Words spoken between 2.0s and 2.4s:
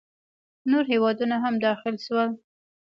شول.